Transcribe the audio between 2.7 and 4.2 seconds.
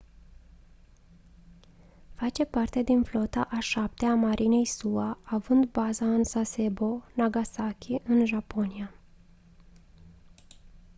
din flota a șaptea a